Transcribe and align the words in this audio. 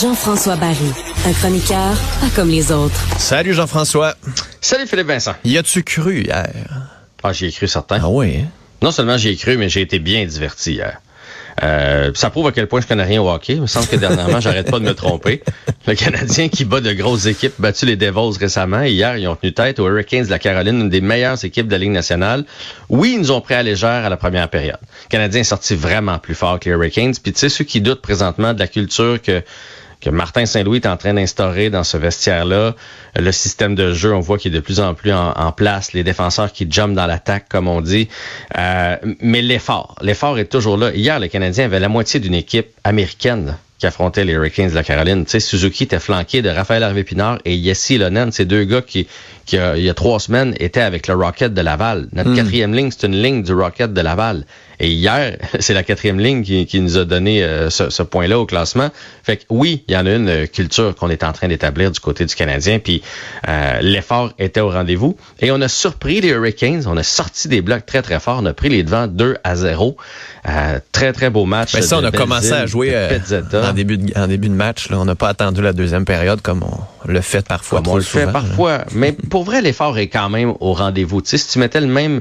Jean-François 0.00 0.56
Barry, 0.56 0.76
un 1.26 1.32
chroniqueur 1.32 1.94
pas 2.20 2.30
comme 2.34 2.48
les 2.48 2.72
autres. 2.72 2.94
Salut 3.18 3.52
Jean-François. 3.52 4.14
Salut 4.60 4.86
Philippe 4.86 5.06
Vincent. 5.08 5.34
Y 5.44 5.58
as-tu 5.58 5.82
cru 5.82 6.22
hier? 6.22 6.50
Ah, 7.22 7.32
j'y 7.32 7.46
ai 7.46 7.52
cru 7.52 7.66
certain. 7.66 8.00
Ah 8.02 8.08
oui? 8.08 8.38
Hein? 8.38 8.48
Non 8.82 8.92
seulement 8.92 9.18
j'y 9.18 9.28
ai 9.28 9.36
cru, 9.36 9.58
mais 9.58 9.68
j'ai 9.68 9.82
été 9.82 9.98
bien 9.98 10.24
diverti 10.24 10.72
hier. 10.72 11.00
Euh, 11.62 12.10
ça 12.14 12.30
prouve 12.30 12.46
à 12.48 12.52
quel 12.52 12.66
point 12.66 12.80
je 12.80 12.86
connais 12.86 13.04
rien 13.04 13.22
au 13.22 13.30
hockey. 13.30 13.54
Il 13.54 13.62
me 13.62 13.66
semble 13.66 13.86
que 13.86 13.96
dernièrement, 13.96 14.40
j'arrête 14.40 14.70
pas 14.70 14.78
de 14.78 14.84
me 14.84 14.94
tromper. 14.94 15.42
Le 15.86 15.94
Canadien 15.94 16.48
qui 16.48 16.64
bat 16.64 16.80
de 16.80 16.92
grosses 16.92 17.26
équipes, 17.26 17.54
battu 17.58 17.86
les 17.86 17.96
Devils 17.96 18.38
récemment. 18.38 18.82
Hier, 18.82 19.16
ils 19.16 19.28
ont 19.28 19.36
tenu 19.36 19.52
tête 19.52 19.78
aux 19.78 19.88
Hurricanes 19.88 20.24
de 20.24 20.30
la 20.30 20.38
Caroline, 20.38 20.80
une 20.80 20.88
des 20.88 21.00
meilleures 21.00 21.42
équipes 21.44 21.66
de 21.66 21.72
la 21.72 21.78
Ligue 21.78 21.92
nationale. 21.92 22.44
Oui, 22.88 23.12
ils 23.14 23.20
nous 23.20 23.30
ont 23.30 23.40
pris 23.40 23.54
à 23.54 23.62
légère 23.62 24.04
à 24.04 24.08
la 24.08 24.16
première 24.16 24.48
période. 24.48 24.78
Le 25.04 25.08
Canadien 25.08 25.40
est 25.40 25.44
sorti 25.44 25.74
vraiment 25.74 26.18
plus 26.18 26.34
fort 26.34 26.60
que 26.60 26.68
les 26.68 26.74
Hurricanes. 26.74 27.14
Puis 27.22 27.32
tu 27.32 27.40
sais, 27.40 27.48
ceux 27.48 27.64
qui 27.64 27.80
doutent 27.80 28.02
présentement 28.02 28.52
de 28.52 28.58
la 28.58 28.68
culture 28.68 29.20
que 29.22 29.42
que 30.00 30.10
Martin 30.10 30.46
Saint-Louis 30.46 30.78
est 30.78 30.86
en 30.86 30.96
train 30.96 31.14
d'instaurer 31.14 31.70
dans 31.70 31.84
ce 31.84 31.96
vestiaire-là. 31.96 32.74
Le 33.16 33.32
système 33.32 33.74
de 33.74 33.92
jeu, 33.92 34.14
on 34.14 34.20
voit 34.20 34.38
qu'il 34.38 34.52
est 34.52 34.56
de 34.56 34.60
plus 34.60 34.80
en 34.80 34.94
plus 34.94 35.12
en, 35.12 35.52
place. 35.52 35.92
Les 35.92 36.04
défenseurs 36.04 36.52
qui 36.52 36.66
jumpent 36.70 36.94
dans 36.94 37.06
l'attaque, 37.06 37.46
comme 37.48 37.68
on 37.68 37.80
dit. 37.80 38.08
Euh, 38.56 38.96
mais 39.20 39.42
l'effort, 39.42 39.96
l'effort 40.02 40.38
est 40.38 40.46
toujours 40.46 40.76
là. 40.76 40.90
Hier, 40.92 41.18
le 41.18 41.28
Canadien 41.28 41.64
avait 41.64 41.80
la 41.80 41.88
moitié 41.88 42.20
d'une 42.20 42.34
équipe 42.34 42.68
américaine 42.84 43.56
qui 43.78 43.86
affrontait 43.86 44.24
les 44.24 44.32
Hurricanes 44.32 44.70
de 44.70 44.74
la 44.74 44.82
Caroline. 44.82 45.24
Tu 45.24 45.32
sais, 45.32 45.40
Suzuki 45.40 45.84
était 45.84 45.98
flanqué 45.98 46.40
de 46.40 46.48
Raphaël 46.48 46.82
Harvey-Pinard 46.82 47.38
et 47.44 47.54
Yessi 47.54 47.98
Lonen, 47.98 48.32
ces 48.32 48.46
deux 48.46 48.64
gars 48.64 48.80
qui, 48.80 49.06
qui 49.46 49.56
il 49.56 49.82
y 49.82 49.88
a 49.88 49.94
trois 49.94 50.20
semaines, 50.20 50.54
étaient 50.58 50.80
avec 50.82 51.06
le 51.06 51.14
Rocket 51.14 51.54
de 51.54 51.60
Laval. 51.60 52.08
Notre 52.12 52.30
hmm. 52.30 52.36
quatrième 52.36 52.74
ligne, 52.74 52.90
c'est 52.90 53.06
une 53.06 53.22
ligne 53.22 53.42
du 53.42 53.52
Rocket 53.52 53.92
de 53.92 54.00
Laval. 54.00 54.44
Et 54.80 54.90
hier, 54.90 55.38
c'est 55.60 55.74
la 55.74 55.82
quatrième 55.82 56.18
ligne 56.18 56.42
qui, 56.42 56.66
qui 56.66 56.80
nous 56.80 56.98
a 56.98 57.04
donné 57.04 57.42
euh, 57.42 57.70
ce, 57.70 57.90
ce 57.90 58.02
point-là 58.02 58.38
au 58.38 58.46
classement. 58.46 58.90
Fait 59.22 59.38
que 59.38 59.44
oui, 59.48 59.84
il 59.88 59.94
y 59.94 59.96
en 59.96 60.04
a 60.06 60.10
une 60.12 60.28
euh, 60.28 60.46
culture 60.46 60.94
qu'on 60.94 61.08
est 61.10 61.24
en 61.24 61.32
train 61.32 61.48
d'établir 61.48 61.90
du 61.90 62.00
côté 62.00 62.26
du 62.26 62.34
Canadien, 62.34 62.78
puis 62.78 63.02
euh, 63.48 63.80
l'effort 63.80 64.32
était 64.38 64.60
au 64.60 64.70
rendez-vous. 64.70 65.16
Et 65.40 65.50
on 65.50 65.60
a 65.60 65.68
surpris 65.68 66.20
les 66.20 66.28
Hurricanes, 66.28 66.82
on 66.86 66.96
a 66.96 67.02
sorti 67.02 67.48
des 67.48 67.62
blocs 67.62 67.86
très 67.86 68.02
très 68.02 68.20
forts, 68.20 68.40
on 68.42 68.46
a 68.46 68.52
pris 68.52 68.68
les 68.68 68.82
devants 68.82 69.06
2 69.06 69.36
à 69.44 69.56
0. 69.56 69.96
très 70.92 71.12
très 71.12 71.30
beau 71.30 71.44
match. 71.44 71.74
Mais 71.74 71.82
ça, 71.82 71.98
on 71.98 72.04
a 72.04 72.10
commencé 72.10 72.52
à 72.52 72.66
jouer 72.66 72.94
en 73.54 73.72
début 73.72 73.98
de, 73.98 74.18
en 74.18 74.26
début 74.26 74.48
de 74.48 74.54
match. 74.54 74.90
Là. 74.90 74.98
On 74.98 75.04
n'a 75.04 75.14
pas 75.14 75.28
attendu 75.28 75.62
la 75.62 75.72
deuxième 75.72 76.04
période 76.04 76.40
comme 76.40 76.62
on 76.62 76.95
le 77.06 77.20
fait 77.20 77.46
parfois. 77.46 77.82
Comme 77.82 77.92
on 77.92 77.96
le 77.96 78.02
fait 78.02 78.26
parfois. 78.26 78.84
Mais 78.92 79.12
pour 79.12 79.44
vrai, 79.44 79.62
l'effort 79.62 79.98
est 79.98 80.08
quand 80.08 80.28
même 80.28 80.54
au 80.60 80.72
rendez-vous. 80.72 81.22
Tu 81.22 81.30
sais, 81.30 81.38
si 81.38 81.48
tu 81.48 81.58
mettais 81.58 81.80
le 81.80 81.86
même 81.86 82.20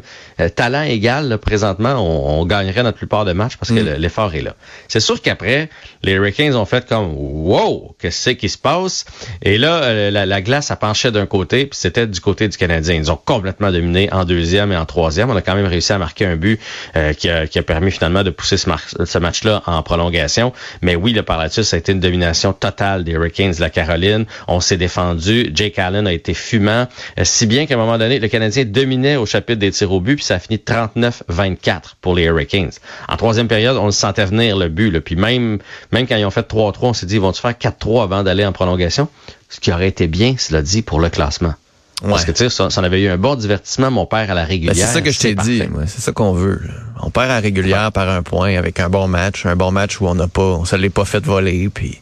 talent 0.55 0.83
égal 0.83 1.37
présentement, 1.37 1.95
on 1.95 2.45
gagnerait 2.45 2.83
notre 2.83 2.97
plupart 2.97 3.25
des 3.25 3.33
matchs 3.33 3.57
parce 3.57 3.71
que 3.71 3.79
mm. 3.79 3.99
l'effort 3.99 4.33
est 4.35 4.41
là. 4.41 4.55
C'est 4.87 4.99
sûr 4.99 5.21
qu'après, 5.21 5.69
les 6.03 6.13
Hurricanes 6.13 6.55
ont 6.55 6.65
fait 6.65 6.87
comme 6.87 7.13
wow, 7.15 7.95
qu'est-ce 7.99 8.31
qui 8.31 8.49
se 8.49 8.57
passe? 8.57 9.05
Et 9.41 9.57
là, 9.57 9.83
euh, 9.83 10.11
la, 10.11 10.41
glace 10.41 10.71
a 10.71 10.75
penché 10.75 11.11
d'un 11.11 11.25
côté, 11.25 11.65
puis 11.65 11.77
c'était 11.79 12.07
du 12.07 12.19
côté 12.19 12.47
du 12.47 12.57
Canadien. 12.57 12.95
Ils 12.95 13.11
ont 13.11 13.19
complètement 13.23 13.71
dominé 13.71 14.11
en 14.11 14.25
deuxième 14.25 14.71
et 14.71 14.77
en 14.77 14.85
troisième. 14.85 15.29
On 15.29 15.35
a 15.35 15.41
quand 15.41 15.55
même 15.55 15.65
réussi 15.65 15.93
à 15.93 15.97
marquer 15.97 16.25
un 16.25 16.35
but 16.35 16.59
euh, 16.95 17.13
qui, 17.13 17.29
a, 17.29 17.63
permis 17.63 17.91
finalement 17.91 18.23
de 18.23 18.29
pousser 18.29 18.57
ce, 18.57 19.17
match-là 19.19 19.63
en 19.65 19.81
prolongation. 19.83 20.53
Mais 20.81 20.95
oui, 20.95 21.13
le 21.13 21.23
par 21.23 21.37
là-dessus, 21.37 21.63
ça 21.63 21.75
a 21.75 21.79
été 21.79 21.91
une 21.91 21.99
domination 21.99 22.53
totale 22.53 23.03
des 23.03 23.13
Hurricanes 23.13 23.53
de 23.53 23.61
la 23.61 23.69
Caroline. 23.69 24.25
On 24.47 24.59
s'est 24.59 24.74
défendu. 24.77 25.51
Jake 25.53 25.79
Allen 25.79 26.07
a 26.07 26.13
été 26.13 26.33
fumant, 26.33 26.87
euh, 27.19 27.23
si 27.23 27.45
bien 27.45 27.65
qu'à 27.65 27.75
un 27.75 27.77
moment 27.77 27.97
donné, 27.97 28.19
le 28.19 28.27
Canadien 28.27 28.65
dominait 28.65 29.15
au 29.15 29.25
chapitre 29.25 29.59
des 29.59 29.71
tirs 29.71 29.91
au 29.91 29.99
but, 29.99 30.15
puis 30.15 30.25
ça 30.25 30.35
a 30.35 30.39
fini 30.39 30.57
39-24 30.57 31.95
pour 32.01 32.15
les 32.15 32.23
Hurricanes. 32.23 32.71
En 33.07 33.17
troisième 33.17 33.47
période, 33.47 33.77
on 33.77 33.85
le 33.85 33.91
sentait 33.91 34.25
venir 34.25 34.57
le 34.57 34.69
but. 34.69 34.91
Là. 34.91 35.01
Puis 35.01 35.15
même, 35.15 35.59
même 35.91 36.07
quand 36.07 36.15
ils 36.15 36.25
ont 36.25 36.31
fait 36.31 36.49
3-3, 36.49 36.77
on 36.81 36.93
s'est 36.93 37.05
dit, 37.05 37.15
ils 37.15 37.21
vont-tu 37.21 37.41
faire 37.41 37.51
4-3 37.51 38.03
avant 38.03 38.23
d'aller 38.23 38.45
en 38.45 38.51
prolongation? 38.51 39.07
Ce 39.49 39.59
qui 39.59 39.71
aurait 39.71 39.87
été 39.87 40.07
bien, 40.07 40.35
cela 40.37 40.61
dit, 40.61 40.81
pour 40.81 40.99
le 40.99 41.09
classement. 41.09 41.53
Parce 42.01 42.25
que 42.25 42.31
tu 42.31 42.37
sais, 42.39 42.49
ça, 42.49 42.69
ça, 42.69 42.81
avait 42.81 43.01
eu 43.01 43.07
un 43.07 43.17
bon 43.17 43.35
divertissement, 43.35 43.89
mon 43.89 44.05
père 44.05 44.29
à 44.29 44.33
la 44.33 44.43
régulière. 44.43 44.75
Ben, 44.75 44.81
c'est 44.81 44.93
ça 44.93 45.01
que 45.01 45.11
je 45.11 45.19
t'ai 45.19 45.35
dit. 45.35 45.63
C'est 45.87 46.01
ça 46.01 46.11
qu'on 46.11 46.33
veut. 46.33 46.61
On 47.01 47.09
perd 47.09 47.25
à 47.31 47.35
la 47.35 47.39
régulière 47.39 47.91
par 47.91 48.09
un 48.09 48.21
point 48.21 48.57
avec 48.57 48.79
un 48.79 48.89
bon 48.89 49.07
match, 49.07 49.45
un 49.45 49.55
bon 49.55 49.71
match 49.71 50.01
où 50.01 50.07
on 50.07 50.15
n'a 50.15 50.27
pas, 50.27 50.41
on 50.41 50.65
se 50.65 50.75
l'est 50.75 50.89
pas 50.89 51.05
fait 51.05 51.23
voler, 51.23 51.69
puis. 51.73 51.99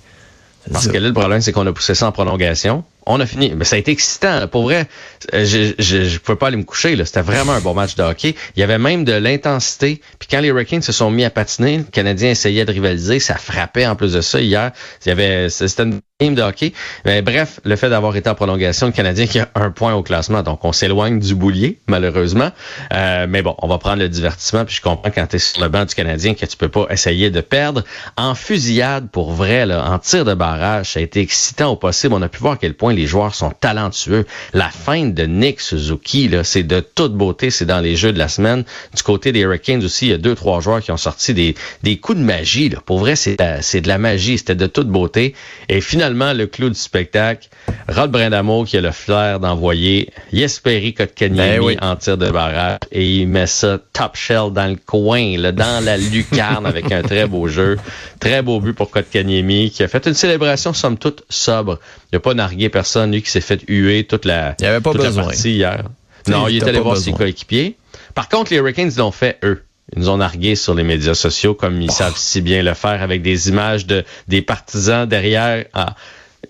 Parce 0.72 0.88
que 0.88 0.98
là, 0.98 1.08
le 1.08 1.14
problème, 1.14 1.42
c'est 1.42 1.52
qu'on 1.52 1.68
a 1.68 1.74
poussé 1.74 1.96
ça 1.96 2.08
en 2.08 2.12
prolongation. 2.12 2.84
On 3.06 3.20
a 3.20 3.26
fini. 3.26 3.54
Mais 3.56 3.66
ça 3.66 3.76
a 3.76 3.80
été 3.80 3.92
excitant. 3.92 4.48
Pour 4.48 4.64
vrai, 4.64 4.88
euh, 5.34 5.46
je, 5.46 5.74
je, 5.78 6.18
pouvais 6.20 6.38
pas 6.38 6.48
aller 6.48 6.58
me 6.58 6.64
coucher. 6.64 6.96
C'était 7.06 7.22
vraiment 7.22 7.54
un 7.54 7.60
bon 7.60 7.74
match 7.74 7.96
de 7.96 8.04
hockey. 8.04 8.36
Il 8.56 8.60
y 8.60 8.64
avait 8.64 8.78
même 8.78 9.04
de 9.04 9.14
l'intensité. 9.14 10.02
Puis 10.20 10.28
quand 10.30 10.40
les 10.40 10.50
Hurricanes 10.50 10.82
se 10.82 10.92
sont 10.92 11.12
mis 11.12 11.26
à 11.26 11.30
patiner, 11.30 11.78
le 11.80 11.84
Canadien 11.84 12.32
essayait 12.32 12.66
de 12.66 12.72
rivaliser. 12.72 13.20
Ça 13.20 13.36
frappait 13.36 13.86
en 13.86 13.96
plus 13.96 14.14
de 14.14 14.22
ça. 14.22 14.40
Hier, 14.40 14.72
il 15.06 15.10
y 15.10 15.12
avait 15.12 15.50
c'était 15.50 15.84
une 15.84 16.00
game 16.22 16.36
de 16.36 16.42
hockey. 16.42 16.74
Mais 17.06 17.22
bref, 17.22 17.60
le 17.64 17.76
fait 17.76 17.90
d'avoir 17.90 18.16
été 18.16 18.30
en 18.30 18.36
prolongation, 18.36 18.88
le 18.88 18.94
Canadien 18.94 19.28
qui 19.28 19.40
a 19.40 19.50
un 19.56 19.72
point 19.72 19.94
au 19.94 20.04
classement. 20.04 20.44
Donc, 20.44 20.64
on 20.64 20.72
s'éloigne 20.72 21.20
du 21.20 21.36
boulier, 21.36 21.80
malheureusement. 21.88 22.52
Euh, 22.94 23.28
mais 23.28 23.42
bon, 23.42 23.56
on 23.60 23.68
va 23.68 23.78
prendre 23.78 24.00
le 24.00 24.10
divertissement. 24.10 24.66
Puis 24.66 24.76
je 24.76 24.82
comprends 24.82 25.12
quand 25.12 25.28
tu 25.28 25.36
es 25.36 25.40
sur 25.40 25.62
le 25.62 25.70
banc 25.70 25.86
du 25.86 25.96
Canadien 25.96 26.34
que 26.34 26.46
tu 26.46 26.58
peux 26.58 26.70
pas 26.70 26.88
essayer 26.90 27.30
de 27.30 27.42
perdre. 27.42 27.84
En 28.18 28.36
fusillade, 28.36 29.10
pour 29.10 29.34
vrai, 29.34 29.66
là, 29.66 29.86
en 29.90 30.00
tir 30.00 30.26
de 30.26 30.34
barrage, 30.34 30.92
ça 30.94 31.00
a 31.00 31.04
été 31.04 31.22
excitant 31.22 31.72
au 31.72 31.76
possible. 31.76 32.14
On 32.14 32.22
a 32.22 32.30
pu 32.30 32.40
voir 32.40 32.54
à 32.54 32.58
quel 32.58 32.76
point 32.76 32.93
les 32.94 33.08
joueurs 33.08 33.36
sont 33.36 33.52
talentueux. 33.52 34.26
La 34.54 34.70
fin 34.70 35.06
de 35.06 35.24
Nick 35.24 35.60
Suzuki, 35.60 36.28
là, 36.28 36.44
c'est 36.44 36.64
de 36.64 36.80
toute 36.80 37.14
beauté. 37.14 37.50
C'est 37.50 37.66
dans 37.66 37.80
les 37.80 37.96
jeux 37.96 38.14
de 38.14 38.20
la 38.20 38.28
semaine. 38.28 38.64
Du 38.96 39.04
côté 39.04 39.32
des 39.32 39.42
Hurricanes 39.42 39.84
aussi, 39.84 40.08
il 40.08 40.12
y 40.12 40.14
a 40.14 40.18
deux, 40.18 40.36
trois 40.36 40.62
joueurs 40.62 40.82
qui 40.82 40.92
ont 40.92 40.98
sorti 40.98 41.34
des, 41.34 41.56
des 41.84 41.98
coups 41.98 42.18
de 42.18 42.24
magie. 42.24 42.70
Là. 42.70 42.80
Pour 42.86 43.00
vrai, 43.00 43.16
c'est, 43.16 43.38
c'est 43.62 43.82
de 43.82 43.88
la 43.88 43.98
magie. 43.98 44.38
C'était 44.38 44.56
de 44.56 44.68
toute 44.68 44.88
beauté. 44.88 45.36
Et 45.70 45.82
finalement, 45.82 46.34
le 46.34 46.48
clou 46.48 46.70
du 46.70 46.80
spectacle, 46.80 47.50
Rod 47.88 48.12
Brindamo 48.12 48.64
qui 48.64 48.78
a 48.78 48.82
le 48.82 48.92
flair 48.92 49.40
d'envoyer 49.40 50.10
Yesperi 50.32 50.94
Kotkaniemi 50.94 51.76
ben 51.76 51.78
en 51.82 51.96
tir 51.96 52.18
de 52.18 52.30
barrage 52.30 52.80
et 52.92 53.06
il 53.06 53.28
met 53.28 53.48
ça 53.48 53.80
top 53.94 54.16
shell 54.16 54.52
dans 54.52 54.70
le 54.70 54.78
coin, 54.86 55.38
là, 55.38 55.52
dans 55.52 55.84
la 55.84 55.98
lucarne 55.98 56.66
avec 56.66 56.92
un 56.92 57.02
très 57.02 57.28
beau 57.28 57.48
jeu. 57.48 57.78
Très 58.20 58.42
beau 58.42 58.60
but 58.60 58.74
pour 58.74 58.90
Kotkaniemi 58.90 59.72
qui 59.72 59.84
a 59.84 59.88
fait 59.88 60.06
une 60.08 60.14
célébration 60.14 60.74
somme 60.74 60.98
toute 60.98 61.24
sobre. 61.30 61.80
Il 62.12 62.16
n'a 62.16 62.20
pas 62.20 62.34
nargué 62.34 62.70
personne, 62.70 62.83
lui 63.08 63.22
qui 63.22 63.30
s'est 63.30 63.42
fait 63.42 63.62
huer 63.68 64.06
toute 64.06 64.26
la, 64.26 64.56
il 64.60 64.66
avait 64.66 64.82
pas 64.82 64.94
besoin. 64.94 65.24
partie 65.24 65.52
hier. 65.52 65.84
Non, 66.28 66.48
il, 66.48 66.58
est 66.58 66.64
allé 66.64 66.80
voir 66.80 66.98
ses 66.98 67.12
coéquipiers. 67.12 67.76
Par 68.16 68.30
contre, 68.30 68.52
les 68.52 68.58
Hurricanes 68.58 68.92
l'ont 68.98 69.12
fait 69.12 69.38
eux. 69.44 69.64
Ils 69.94 70.00
nous 70.00 70.10
ont 70.10 70.18
nargué 70.18 70.56
sur 70.56 70.74
les 70.74 70.84
médias 70.84 71.14
sociaux 71.14 71.54
comme 71.54 71.82
ils 71.82 71.90
oh. 71.90 71.94
savent 71.94 72.18
si 72.18 72.42
bien 72.42 72.64
le 72.64 72.74
faire 72.74 73.02
avec 73.02 73.22
des 73.22 73.50
images 73.50 73.86
de 73.86 74.06
des 74.28 74.42
partisans 74.42 75.08
derrière 75.08 75.66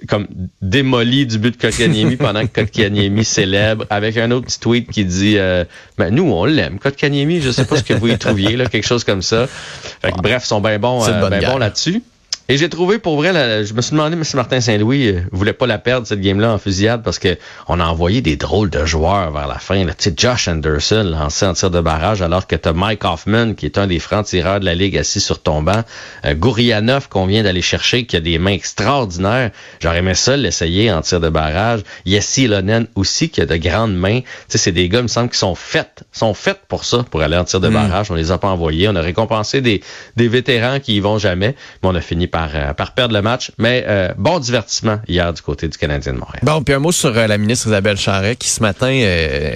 comme 0.08 0.28
démoli 0.62 1.26
du 1.26 1.38
but 1.38 1.52
de 1.52 1.62
Kotkaniemi 1.62 2.16
pendant 2.18 2.42
que 2.46 2.62
Kotkaniemi 2.62 3.24
célèbre 3.26 3.86
avec 3.90 4.18
un 4.18 4.32
autre 4.32 4.48
petit 4.48 4.60
tweet 4.60 4.90
qui 4.90 5.06
dit 5.06 5.38
euh, 5.38 5.66
ben, 5.98 6.14
nous 6.14 6.32
on 6.32 6.46
l'aime 6.46 6.80
Kotkaniemi 6.80 7.42
je 7.42 7.52
sais 7.52 7.66
pas 7.66 7.78
ce 7.78 7.84
que 7.84 7.94
vous 7.94 8.08
y 8.08 8.18
trouviez 8.18 8.56
là 8.56 8.66
quelque 8.66 8.86
chose 8.86 9.04
comme 9.04 9.22
ça 9.22 9.48
fait 9.48 10.12
que, 10.12 10.22
bref 10.22 10.44
ils 10.46 10.48
sont 10.48 10.62
bien 10.62 10.80
bons 10.80 11.08
euh, 11.08 11.30
ben 11.30 11.44
bons 11.44 11.58
là-dessus 11.58 12.04
et 12.50 12.58
j'ai 12.58 12.68
trouvé 12.68 13.00
pour 13.00 13.16
vrai, 13.16 13.64
je 13.64 13.74
me 13.74 13.82
suis 13.82 13.92
demandé 13.92 14.22
si 14.24 14.36
Martin 14.36 14.60
Saint-Louis 14.60 15.08
euh, 15.08 15.22
voulait 15.32 15.54
pas 15.54 15.66
la 15.66 15.78
perdre 15.78 16.06
cette 16.06 16.20
game-là 16.20 16.52
en 16.52 16.58
fusillade 16.58 17.02
parce 17.02 17.18
que 17.18 17.38
on 17.70 17.80
a 17.80 17.86
envoyé 17.86 18.20
des 18.22 18.36
drôles 18.36 18.70
de 18.70 18.84
joueurs 18.84 19.32
vers 19.32 19.48
la 19.48 19.60
fin. 19.60 19.82
Tu 19.86 19.94
sais, 19.98 20.14
Josh 20.16 20.50
Anderson 20.50 21.04
lancé 21.06 21.46
en 21.46 21.54
tir 21.54 21.72
de 21.72 21.80
barrage 21.80 22.22
alors 22.22 22.46
que 22.46 22.58
t'as 22.58 22.74
Mike 22.74 23.06
Hoffman 23.06 23.54
qui 23.54 23.66
est 23.66 23.78
un 23.78 23.88
des 23.88 24.00
francs-tireurs 24.00 24.60
de 24.60 24.66
la 24.66 24.76
ligue 24.76 24.98
assis 24.98 25.22
sur 25.22 25.42
ton 25.42 25.62
banc. 25.62 25.84
Euh, 26.26 26.34
Gourianov 26.34 27.08
qu'on 27.08 27.28
vient 27.28 27.44
d'aller 27.44 27.62
chercher 27.62 28.06
qui 28.06 28.18
a 28.18 28.20
des 28.20 28.38
mains 28.40 28.52
extraordinaires. 28.52 29.52
J'aurais 29.80 30.00
aimé 30.00 30.14
ça 30.14 30.36
l'essayer 30.36 30.92
en 30.92 31.00
tir 31.00 31.22
de 31.22 31.30
barrage. 31.30 31.82
Yessi 32.06 32.48
Lonen 32.48 32.88
aussi 32.96 33.30
qui 33.30 33.40
a 33.40 33.46
de 33.46 33.56
grandes 33.56 33.96
mains. 33.96 34.20
Tu 34.20 34.28
sais, 34.50 34.58
c'est 34.58 34.72
des 34.74 34.90
gars, 34.90 35.00
il 35.00 35.04
me 35.04 35.08
semble, 35.08 35.30
qui 35.30 35.38
sont 35.38 35.56
faits, 35.56 36.04
sont 36.12 36.34
faits 36.34 36.60
pour 36.68 36.84
ça, 36.84 37.06
pour 37.10 37.22
aller 37.22 37.38
en 37.38 37.46
tir 37.46 37.62
de 37.62 37.70
hmm. 37.70 37.74
barrage. 37.74 38.12
On 38.12 38.16
les 38.16 38.32
a 38.32 38.38
pas 38.38 38.50
envoyés. 38.50 38.90
On 38.90 38.96
a 38.96 39.02
récompensé 39.02 39.62
des, 39.62 39.82
des 40.18 40.28
vétérans 40.28 40.82
qui 40.82 40.98
y 40.98 41.00
vont 41.00 41.18
jamais, 41.18 41.56
mais 41.82 41.90
on 41.90 41.96
a 41.96 42.02
fini 42.02 42.28
par, 42.28 42.43
euh, 42.54 42.74
par 42.74 42.94
perdre 42.94 43.14
le 43.14 43.22
match. 43.22 43.52
Mais 43.58 43.84
euh, 43.88 44.14
bon 44.18 44.40
divertissement 44.40 45.00
hier 45.08 45.34
du 45.34 45.42
côté 45.42 45.68
du 45.68 45.78
Canadien 45.78 46.14
de 46.14 46.20
Montréal. 46.20 46.40
Bon, 46.44 46.62
puis 46.62 46.74
un 46.74 46.80
mot 46.80 46.92
sur 46.92 47.18
euh, 47.18 47.28
la 47.28 47.38
ministre 47.38 47.68
Isabelle 47.68 47.98
Charret 47.98 48.36
qui 48.36 48.50
ce 48.50 48.62
matin 48.62 48.92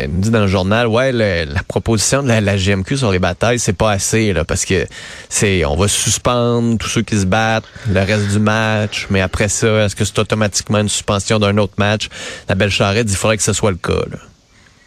nous 0.10 0.22
dit 0.22 0.30
dans 0.30 0.42
le 0.42 0.48
journal, 0.48 0.88
ouais, 0.88 1.12
la 1.12 1.64
proposition 1.68 2.24
de 2.24 2.28
la, 2.28 2.58
GMQ 2.58 2.98
sur 2.98 3.12
les 3.12 3.20
batailles, 3.20 3.60
c'est 3.60 3.74
pas 3.74 3.92
assez 3.92 4.34
là, 4.34 4.46
parce 4.46 4.66
que 4.66 4.88
c'est, 5.30 5.64
on 5.66 5.76
va 5.76 5.88
suspendre 5.88 6.78
tous 6.78 6.90
ceux 6.90 7.02
qui 7.02 7.18
se 7.18 7.26
battent, 7.26 7.66
le 7.90 8.00
reste 8.00 8.30
du 8.30 8.40
match, 8.40 9.08
mais 9.10 9.22
après 9.22 9.48
ça, 9.48 9.86
est-ce 9.86 9.96
que 9.96 10.06
c'est 10.06 10.20
automatiquement 10.20 10.80
une 10.80 10.90
suspension 10.90 11.40
d'un 11.40 11.58
autre 11.58 11.76
match 11.78 12.10
La 12.50 12.56
belle 12.56 12.72
Charret 12.72 13.04
dit, 13.04 13.14
il 13.14 13.18
faudrait 13.18 13.38
que 13.38 13.44
ce 13.44 13.54
soit 13.54 13.72
le 13.72 13.78
cas. 13.78 13.94
Là. 13.94 14.18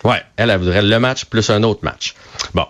Ouais, 0.05 0.23
elle, 0.37 0.51
elle 0.51 0.59
voudrait 0.59 0.83
le 0.83 0.99
match 0.99 1.25
plus 1.27 1.49
un 1.51 1.63
autre 1.63 1.81
match. 1.83 2.15
Bon. 2.55 2.67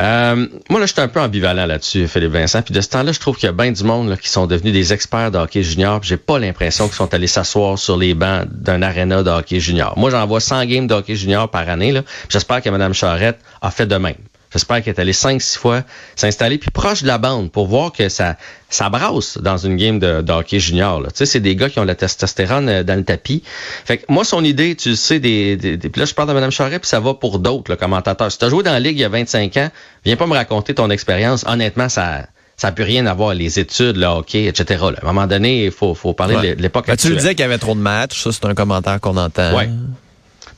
Euh, 0.00 0.46
moi, 0.70 0.80
là, 0.80 0.86
je 0.86 0.92
suis 0.92 1.00
un 1.00 1.08
peu 1.08 1.20
ambivalent 1.20 1.66
là-dessus, 1.66 2.08
Philippe 2.08 2.32
Vincent. 2.32 2.62
Puis 2.62 2.74
de 2.74 2.80
ce 2.80 2.88
temps-là, 2.88 3.12
je 3.12 3.20
trouve 3.20 3.36
qu'il 3.36 3.46
y 3.46 3.50
a 3.50 3.52
bien 3.52 3.70
du 3.70 3.84
monde 3.84 4.08
là, 4.08 4.16
qui 4.16 4.28
sont 4.28 4.46
devenus 4.46 4.72
des 4.72 4.92
experts 4.92 5.30
de 5.30 5.38
hockey 5.38 5.62
junior. 5.62 6.00
J'ai 6.02 6.16
pas 6.16 6.38
l'impression 6.38 6.86
qu'ils 6.86 6.96
sont 6.96 7.12
allés 7.14 7.26
s'asseoir 7.26 7.78
sur 7.78 7.96
les 7.96 8.14
bancs 8.14 8.46
d'un 8.50 8.82
aréna 8.82 9.22
de 9.22 9.30
hockey 9.30 9.60
junior. 9.60 9.96
Moi, 9.98 10.10
j'en 10.10 10.26
vois 10.26 10.40
100 10.40 10.64
games 10.66 10.86
de 10.86 10.94
hockey 10.94 11.16
junior 11.16 11.48
par 11.48 11.68
année. 11.68 11.94
J'espère 12.28 12.62
que 12.62 12.70
Mme 12.70 12.94
Charrette 12.94 13.38
a 13.62 13.70
fait 13.70 13.86
de 13.86 13.96
même. 13.96 14.16
J'espère 14.54 14.82
qu'elle 14.82 14.94
est 14.94 15.00
allée 15.00 15.12
cinq, 15.12 15.42
six 15.42 15.58
fois 15.58 15.82
s'installer 16.16 16.58
puis 16.58 16.70
proche 16.70 17.02
de 17.02 17.08
la 17.08 17.18
bande 17.18 17.50
pour 17.50 17.66
voir 17.66 17.92
que 17.92 18.08
ça, 18.08 18.36
ça 18.70 18.88
brasse 18.88 19.36
dans 19.38 19.56
une 19.56 19.76
game 19.76 19.98
de, 19.98 20.24
hockey 20.30 20.60
junior. 20.60 21.02
Tu 21.02 21.10
sais, 21.14 21.26
c'est 21.26 21.40
des 21.40 21.56
gars 21.56 21.68
qui 21.68 21.80
ont 21.80 21.84
la 21.84 21.96
testostérone 21.96 22.68
euh, 22.68 22.82
dans 22.84 22.94
le 22.94 23.04
tapis. 23.04 23.42
Fait 23.84 23.98
que 23.98 24.04
moi, 24.08 24.24
son 24.24 24.44
idée, 24.44 24.76
tu 24.76 24.94
sais, 24.94 25.18
des, 25.18 25.56
des, 25.56 25.76
puis 25.76 26.00
là, 26.00 26.06
je 26.06 26.14
parle 26.14 26.28
de 26.28 26.34
Mme 26.34 26.52
Charret, 26.52 26.78
puis 26.78 26.88
ça 26.88 27.00
va 27.00 27.14
pour 27.14 27.40
d'autres, 27.40 27.70
le 27.70 27.76
commentateur. 27.76 28.30
Si 28.30 28.38
tu 28.38 28.44
as 28.44 28.48
joué 28.48 28.62
dans 28.62 28.72
la 28.72 28.80
Ligue 28.80 28.96
il 28.96 29.02
y 29.02 29.04
a 29.04 29.08
25 29.08 29.56
ans, 29.56 29.70
viens 30.04 30.16
pas 30.16 30.26
me 30.26 30.34
raconter 30.34 30.72
ton 30.72 30.88
expérience. 30.88 31.44
Honnêtement, 31.46 31.88
ça 31.88 32.26
ça 32.56 32.68
n'a 32.68 32.72
plus 32.72 32.84
rien 32.84 33.04
à 33.06 33.14
voir, 33.14 33.34
les 33.34 33.58
études, 33.58 33.96
le 33.96 34.06
hockey, 34.06 34.44
etc. 34.44 34.84
À 34.84 35.02
un 35.02 35.12
moment 35.12 35.26
donné, 35.26 35.64
il 35.64 35.72
faut, 35.72 35.94
faut 35.94 36.12
parler 36.12 36.54
de 36.54 36.62
l'époque 36.62 36.88
actuelle. 36.88 37.10
Tu 37.10 37.14
le 37.14 37.16
disais 37.16 37.34
qu'il 37.34 37.40
y 37.40 37.46
avait 37.46 37.58
trop 37.58 37.74
de 37.74 37.80
matchs, 37.80 38.22
ça 38.22 38.30
c'est 38.30 38.44
un 38.44 38.54
commentaire 38.54 39.00
qu'on 39.00 39.16
entend. 39.16 39.56
Ouais. 39.56 39.68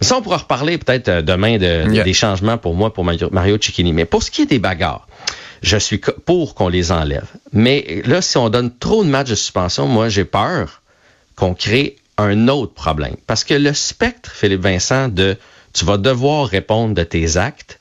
Ça, 0.00 0.18
on 0.18 0.22
pourra 0.22 0.38
reparler 0.38 0.78
peut-être 0.78 1.08
euh, 1.08 1.22
demain 1.22 1.58
de, 1.58 2.02
des 2.02 2.12
changements 2.12 2.58
pour 2.58 2.74
moi, 2.74 2.92
pour 2.92 3.04
Mario 3.04 3.58
Cicchini. 3.60 3.92
Mais 3.92 4.04
pour 4.04 4.22
ce 4.22 4.30
qui 4.30 4.42
est 4.42 4.46
des 4.46 4.58
bagarres, 4.58 5.06
je 5.62 5.76
suis 5.76 5.98
pour 5.98 6.54
qu'on 6.54 6.68
les 6.68 6.92
enlève. 6.92 7.26
Mais 7.52 8.02
là, 8.04 8.20
si 8.22 8.36
on 8.36 8.48
donne 8.50 8.76
trop 8.76 9.04
de 9.04 9.08
matchs 9.08 9.30
de 9.30 9.34
suspension, 9.34 9.86
moi, 9.86 10.08
j'ai 10.08 10.24
peur 10.24 10.82
qu'on 11.34 11.54
crée 11.54 11.96
un 12.18 12.48
autre 12.48 12.72
problème. 12.72 13.16
Parce 13.26 13.44
que 13.44 13.54
le 13.54 13.72
spectre, 13.74 14.30
Philippe 14.32 14.62
Vincent, 14.62 15.08
de 15.08 15.36
tu 15.72 15.84
vas 15.84 15.98
devoir 15.98 16.46
répondre 16.46 16.94
de 16.94 17.02
tes 17.02 17.36
actes, 17.36 17.78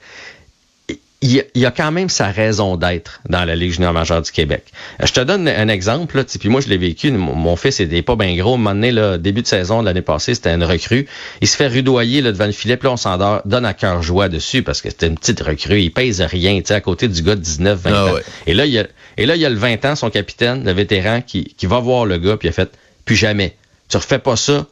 il 1.25 1.61
y, 1.61 1.65
a 1.65 1.71
quand 1.71 1.91
même 1.91 2.09
sa 2.09 2.27
raison 2.27 2.77
d'être 2.77 3.21
dans 3.27 3.45
la 3.45 3.55
Ligue 3.55 3.71
junior 3.71 3.93
majeure 3.93 4.21
du 4.21 4.31
Québec. 4.31 4.65
Je 5.03 5.11
te 5.11 5.19
donne 5.21 5.47
un 5.47 5.67
exemple, 5.67 6.17
là, 6.17 6.23
puis 6.23 6.49
moi 6.49 6.61
je 6.61 6.67
l'ai 6.67 6.77
vécu, 6.77 7.11
mon, 7.11 7.55
fils 7.55 7.79
était 7.79 8.01
pas 8.03 8.15
bien 8.15 8.35
gros, 8.35 8.53
un 8.53 8.57
moment 8.57 8.75
donné, 8.75 8.91
là, 8.91 9.17
début 9.17 9.41
de 9.41 9.47
saison 9.47 9.81
de 9.81 9.85
l'année 9.85 10.03
passée, 10.03 10.35
c'était 10.35 10.53
une 10.53 10.63
recrue, 10.63 11.07
il 11.41 11.47
se 11.47 11.55
fait 11.55 11.67
rudoyer 11.67 12.21
là, 12.21 12.31
devant 12.31 12.45
le 12.45 12.51
filet, 12.51 12.77
puis 12.77 12.87
là 12.87 12.93
on 12.93 12.97
s'en 12.97 13.41
donne 13.45 13.65
à 13.65 13.73
cœur 13.73 14.03
joie 14.03 14.29
dessus 14.29 14.61
parce 14.61 14.81
que 14.81 14.89
c'était 14.89 15.07
une 15.07 15.17
petite 15.17 15.41
recrue, 15.41 15.81
il 15.81 15.91
pèse 15.91 16.21
rien, 16.21 16.59
tu 16.59 16.67
sais, 16.67 16.75
à 16.75 16.81
côté 16.81 17.07
du 17.07 17.23
gars 17.23 17.35
de 17.35 17.41
19, 17.41 17.79
20 17.79 17.91
ah 17.91 18.05
ans. 18.05 18.17
Et 18.45 18.53
là, 18.53 18.65
il 18.65 18.73
y 18.73 18.79
a, 18.79 18.85
et 19.17 19.25
là, 19.25 19.35
il 19.35 19.41
y 19.41 19.45
a 19.45 19.49
le 19.49 19.55
20 19.55 19.83
ans, 19.85 19.95
son 19.95 20.09
capitaine, 20.09 20.63
le 20.63 20.73
vétéran, 20.73 21.21
qui, 21.21 21.55
qui 21.57 21.65
va 21.65 21.79
voir 21.79 22.05
le 22.05 22.17
gars, 22.17 22.37
puis 22.37 22.47
il 22.47 22.49
a 22.49 22.53
fait, 22.53 22.71
plus 23.03 23.15
jamais, 23.15 23.55
tu 23.89 23.97
refais 23.97 24.19
pas 24.19 24.35
ça 24.35 24.67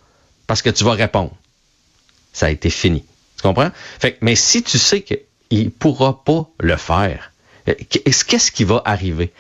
parce 0.46 0.62
que 0.62 0.70
tu 0.70 0.84
vas 0.84 0.94
répondre. 0.94 1.32
Ça 2.32 2.48
a 2.48 2.50
été 2.50 2.70
fini. 2.70 3.04
Tu 3.38 3.44
comprends? 3.44 3.72
Fait 4.00 4.18
mais 4.22 4.36
si 4.36 4.64
tu 4.64 4.78
sais 4.78 5.02
que 5.02 5.16
il 5.54 5.70
pourra 5.70 6.24
pas 6.24 6.50
le 6.60 6.76
faire. 6.78 7.33
Euh, 7.68 7.74
qu'est-ce 7.90 8.52
qui 8.52 8.64
va 8.64 8.82
arriver? 8.86 9.32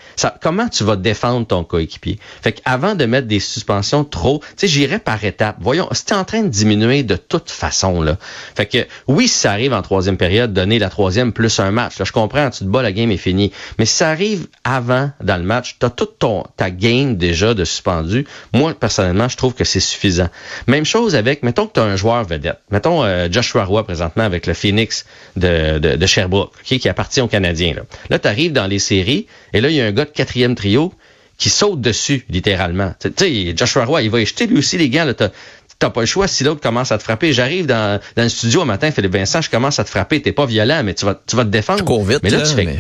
Comment 0.41 0.69
tu 0.69 0.83
vas 0.83 0.95
défendre 0.95 1.45
ton 1.45 1.63
coéquipier? 1.63 2.19
Fait 2.41 2.53
qu'avant 2.53 2.95
de 2.95 3.05
mettre 3.05 3.27
des 3.27 3.39
suspensions 3.39 4.03
trop, 4.03 4.39
tu 4.39 4.53
sais, 4.57 4.67
j'irais 4.67 4.99
par 4.99 5.23
étapes. 5.23 5.57
Voyons, 5.59 5.87
c'était 5.91 6.13
en 6.13 6.23
train 6.23 6.43
de 6.43 6.47
diminuer 6.47 7.03
de 7.03 7.15
toute 7.15 7.49
façon, 7.49 8.01
là. 8.01 8.17
Fait 8.55 8.65
que, 8.65 8.87
oui, 9.07 9.27
si 9.27 9.39
ça 9.39 9.51
arrive 9.51 9.73
en 9.73 9.81
troisième 9.81 10.17
période, 10.17 10.53
donner 10.53 10.79
la 10.79 10.89
troisième 10.89 11.33
plus 11.33 11.59
un 11.59 11.71
match. 11.71 11.97
Là, 11.99 12.05
je 12.05 12.11
comprends, 12.11 12.49
tu 12.49 12.59
te 12.59 12.63
bats, 12.65 12.81
la 12.81 12.91
game 12.91 13.11
est 13.11 13.17
finie. 13.17 13.51
Mais 13.77 13.85
si 13.85 13.95
ça 13.95 14.09
arrive 14.09 14.47
avant, 14.63 15.11
dans 15.21 15.37
le 15.37 15.43
match, 15.43 15.77
tu 15.79 15.85
as 15.85 15.89
toute 15.89 16.19
ton, 16.19 16.43
ta 16.57 16.69
game 16.69 17.17
déjà 17.17 17.53
de 17.53 17.65
suspendu. 17.65 18.25
Moi, 18.53 18.73
personnellement, 18.73 19.27
je 19.27 19.37
trouve 19.37 19.53
que 19.53 19.63
c'est 19.63 19.79
suffisant. 19.79 20.29
Même 20.67 20.85
chose 20.85 21.15
avec, 21.15 21.43
mettons 21.43 21.67
que 21.67 21.73
tu 21.73 21.79
as 21.79 21.83
un 21.83 21.95
joueur 21.95 22.23
vedette. 22.23 22.59
Mettons 22.69 23.03
euh, 23.03 23.27
Joshua 23.29 23.65
Roy 23.65 23.83
présentement 23.83 24.23
avec 24.23 24.47
le 24.47 24.53
Phoenix 24.53 25.05
de, 25.35 25.79
de, 25.79 25.95
de 25.95 26.05
Sherbrooke, 26.05 26.53
qui 26.63 26.87
appartient 26.87 27.21
aux 27.21 27.27
Canadiens. 27.27 27.73
Là. 28.09 28.12
Là, 28.13 28.19
tu 28.19 28.27
arrives 28.27 28.53
dans 28.53 28.67
les 28.67 28.77
séries, 28.77 29.25
et 29.53 29.59
là, 29.59 29.69
il 29.69 29.75
y 29.75 29.81
a 29.81 29.85
un 29.87 29.91
gars 29.91 30.05
de 30.05 30.11
quatrième 30.11 30.53
trio 30.53 30.93
qui 31.39 31.49
saute 31.49 31.81
dessus, 31.81 32.27
littéralement. 32.29 32.93
Tu 32.99 33.09
sais, 33.17 33.57
Joshua 33.57 33.85
Roy, 33.85 34.03
il 34.03 34.11
va 34.11 34.21
y 34.21 34.25
jeter 34.27 34.45
lui 34.45 34.59
aussi 34.59 34.77
les 34.77 34.87
gants. 34.87 35.03
Là, 35.03 35.15
t'as 35.15 35.89
pas 35.89 36.01
le 36.01 36.05
choix 36.05 36.27
si 36.27 36.43
l'autre 36.43 36.61
commence 36.61 36.91
à 36.91 36.99
te 36.99 37.03
frapper. 37.03 37.33
J'arrive 37.33 37.65
dans, 37.65 37.99
dans 38.15 38.21
le 38.21 38.29
studio 38.29 38.61
un 38.61 38.65
matin, 38.65 38.91
Philippe 38.91 39.13
Vincent, 39.13 39.41
je 39.41 39.49
commence 39.49 39.79
à 39.79 39.83
te 39.83 39.89
frapper. 39.89 40.21
T'es 40.21 40.31
pas 40.31 40.45
violent, 40.45 40.83
mais 40.83 40.93
tu 40.93 41.05
vas, 41.05 41.19
tu 41.25 41.35
vas 41.35 41.43
te 41.43 41.49
défendre. 41.49 41.79
Je 41.79 41.85
cours 41.85 42.05
vite, 42.05 42.19
mais 42.21 42.29
là, 42.29 42.43
tu 42.43 42.53
fais... 42.53 42.77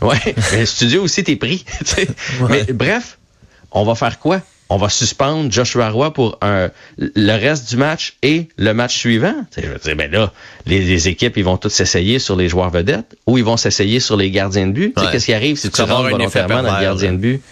Ouais, 0.00 0.16
mais 0.52 0.60
le 0.60 0.66
studio 0.66 1.02
aussi, 1.02 1.24
t'es 1.24 1.34
pris. 1.34 1.64
Mais 2.48 2.62
bref, 2.72 3.18
on 3.72 3.82
va 3.84 3.96
faire 3.96 4.20
quoi? 4.20 4.40
On 4.70 4.76
va 4.76 4.88
suspendre 4.88 5.50
Joshua 5.50 5.90
Roy 5.90 6.12
pour 6.12 6.38
un, 6.42 6.70
le 6.98 7.32
reste 7.32 7.70
du 7.70 7.76
match 7.76 8.16
et 8.22 8.48
le 8.58 8.72
match 8.72 8.96
suivant. 8.96 9.34
je 9.56 9.66
veux 9.66 9.78
dire, 9.78 9.96
ben 9.96 10.10
là, 10.10 10.32
les, 10.66 11.08
équipes, 11.08 11.36
ils 11.36 11.44
vont 11.44 11.56
toutes 11.56 11.72
s'essayer 11.72 12.18
sur 12.18 12.36
les 12.36 12.48
joueurs 12.48 12.70
vedettes 12.70 13.16
ou 13.26 13.38
ils 13.38 13.44
vont 13.44 13.56
s'essayer 13.56 14.00
sur 14.00 14.16
les 14.16 14.30
gardiens 14.30 14.66
de 14.66 14.72
but. 14.72 14.94
Qu'est-ce 15.10 15.26
qui 15.26 15.34
arrive 15.34 15.56
si 15.56 15.70
tu 15.70 15.82
rentres 15.82 16.10
volontairement 16.10 16.62
dans 16.62 16.76
le 16.76 16.82
gardien 16.82 17.12
de 17.12 17.18
but? 17.18 17.42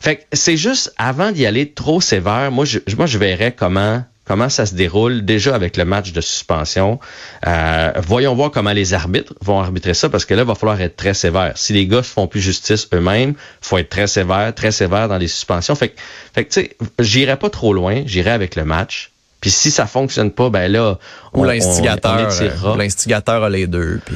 Fait 0.00 0.16
que 0.16 0.22
c'est 0.32 0.56
juste, 0.56 0.92
avant 0.98 1.30
d'y 1.30 1.46
aller 1.46 1.70
trop 1.70 2.00
sévère, 2.00 2.50
moi, 2.50 2.64
je, 2.64 2.78
moi, 2.96 3.06
je 3.06 3.18
verrais 3.18 3.52
comment 3.52 4.02
comment 4.30 4.48
ça 4.48 4.64
se 4.64 4.76
déroule 4.76 5.24
déjà 5.24 5.56
avec 5.56 5.76
le 5.76 5.84
match 5.84 6.12
de 6.12 6.20
suspension? 6.20 7.00
Euh, 7.48 7.90
voyons 7.96 8.32
voir 8.36 8.52
comment 8.52 8.70
les 8.70 8.94
arbitres 8.94 9.34
vont 9.40 9.58
arbitrer 9.58 9.92
ça 9.92 10.08
parce 10.08 10.24
que 10.24 10.34
là, 10.34 10.42
il 10.42 10.46
va 10.46 10.54
falloir 10.54 10.80
être 10.80 10.94
très 10.94 11.14
sévère. 11.14 11.54
Si 11.56 11.72
les 11.72 11.88
gars 11.88 11.96
ne 11.96 12.02
font 12.02 12.28
plus 12.28 12.40
justice 12.40 12.88
eux-mêmes, 12.94 13.34
faut 13.60 13.76
être 13.76 13.88
très 13.88 14.06
sévère, 14.06 14.54
très 14.54 14.70
sévère 14.70 15.08
dans 15.08 15.18
les 15.18 15.26
suspensions. 15.26 15.74
Fait, 15.74 15.96
fait 16.32 16.44
que, 16.44 16.52
tu 16.52 16.60
sais, 16.60 16.76
j'irai 17.00 17.34
pas 17.38 17.50
trop 17.50 17.72
loin, 17.72 18.04
j'irai 18.06 18.30
avec 18.30 18.54
le 18.54 18.64
match. 18.64 19.10
Puis 19.40 19.50
si 19.50 19.72
ça 19.72 19.86
fonctionne 19.86 20.30
pas, 20.30 20.48
ben 20.48 20.70
là, 20.70 21.00
ou 21.32 21.42
l'instigateur, 21.42 22.28
euh, 22.40 22.76
l'instigateur 22.76 23.42
a 23.42 23.50
les 23.50 23.66
deux. 23.66 24.00
Puis... 24.04 24.14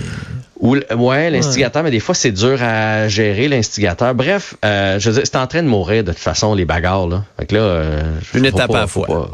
Ou, 0.61 0.77
ouais, 0.97 1.31
l'instigateur, 1.31 1.83
mais 1.83 1.91
des 1.91 2.01
fois, 2.01 2.15
c'est 2.15 2.31
dur 2.31 2.63
à 2.63 3.09
gérer, 3.09 3.49
l'instigateur. 3.49 4.15
Bref, 4.15 4.55
euh, 4.65 4.99
je 5.01 5.11
veux 5.11 5.25
c'est 5.25 5.37
en 5.37 5.47
train 5.47 5.63
de 5.63 5.69
mourir 5.69 6.05
de 6.05 6.13
toute 6.13 6.21
façon, 6.21 6.55
les 6.55 6.65
bagarres. 6.65 7.09
Là. 7.09 7.25
Fait 7.39 7.47
que 7.47 7.57
là, 7.57 7.61
euh, 7.61 8.03
une 8.35 8.47
étape 8.47 8.73
à 8.75 8.81
la 8.81 8.87
fois. 8.87 9.31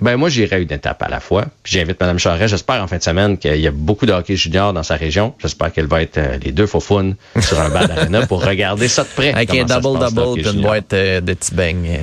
Ben 0.00 0.16
moi, 0.16 0.28
j'irai 0.28 0.62
une 0.62 0.72
étape 0.72 1.02
à 1.02 1.08
la 1.08 1.20
fois. 1.20 1.46
Puis 1.62 1.74
j'invite 1.74 2.00
Mme 2.00 2.18
Charret. 2.18 2.48
J'espère 2.48 2.82
en 2.82 2.86
fin 2.86 2.96
de 2.96 3.02
semaine 3.02 3.36
qu'il 3.36 3.60
y 3.60 3.66
a 3.66 3.70
beaucoup 3.70 4.06
de 4.06 4.12
hockey 4.12 4.36
junior 4.36 4.72
dans 4.72 4.82
sa 4.82 4.96
région. 4.96 5.34
J'espère 5.40 5.72
qu'elle 5.72 5.86
va 5.86 6.02
être 6.02 6.18
euh, 6.18 6.38
les 6.42 6.52
deux 6.52 6.66
faux 6.66 6.80
fun 6.80 7.12
sur 7.40 7.60
un 7.60 7.68
bas 7.68 7.86
d'arena 7.86 8.26
pour 8.26 8.44
regarder 8.44 8.88
ça 8.88 9.02
de 9.02 9.08
près. 9.08 9.32
Avec 9.32 9.54
un 9.54 9.64
double-double 9.64 10.40
et 10.40 10.50
une 10.50 10.62
boîte 10.62 10.92
euh, 10.94 11.20
de 11.20 11.34
petits 11.34 11.54
beignes. 11.54 11.98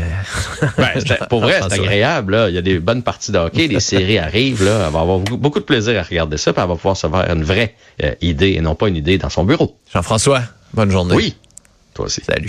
ben, 0.78 0.90
pour 1.30 1.42
vrai, 1.42 1.60
c'est 1.68 1.74
agréable. 1.74 2.34
Là. 2.34 2.50
Il 2.50 2.56
y 2.56 2.58
a 2.58 2.62
des 2.62 2.80
bonnes 2.80 3.04
parties 3.04 3.32
de 3.32 3.40
hockey. 3.40 3.68
Les 3.68 3.80
séries 3.80 4.20
arrivent. 4.20 4.64
Là. 4.64 4.86
Elle 4.86 4.94
va 4.94 5.00
avoir 5.00 5.20
beaucoup, 5.20 5.60
de 5.60 5.66
plaisir 5.66 6.00
à 6.00 6.04
regarder 6.04 6.38
ça. 6.38 6.54
Puis 6.54 6.62
elle 6.62 6.70
va 6.70 6.76
pouvoir 6.76 6.96
se 6.96 7.08
faire 7.08 7.32
une 7.32 7.44
vraie 7.44 7.74
idée 8.22 8.59
et 8.60 8.62
non 8.62 8.76
pas 8.76 8.90
une 8.90 8.98
idée 8.98 9.18
dans 9.18 9.30
son 9.30 9.46
bureau. 9.46 9.78
Jean-François, 9.94 10.42
bonne 10.74 10.92
journée. 10.92 11.16
Oui, 11.16 11.36
toi 11.94 12.06
aussi. 12.06 12.22
Salut. 12.22 12.38